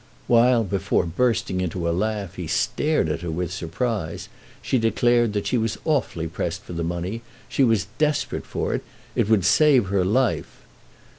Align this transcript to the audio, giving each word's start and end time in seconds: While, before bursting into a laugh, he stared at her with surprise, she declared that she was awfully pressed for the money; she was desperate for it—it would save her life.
While, 0.25 0.63
before 0.63 1.05
bursting 1.05 1.61
into 1.61 1.87
a 1.87 1.91
laugh, 1.93 2.33
he 2.33 2.47
stared 2.47 3.07
at 3.07 3.21
her 3.21 3.29
with 3.29 3.53
surprise, 3.53 4.29
she 4.59 4.79
declared 4.79 5.33
that 5.33 5.45
she 5.45 5.59
was 5.59 5.77
awfully 5.85 6.25
pressed 6.27 6.63
for 6.63 6.73
the 6.73 6.83
money; 6.83 7.21
she 7.47 7.63
was 7.63 7.85
desperate 7.99 8.47
for 8.47 8.73
it—it 8.73 9.29
would 9.29 9.45
save 9.45 9.89
her 9.89 10.03
life. 10.03 10.63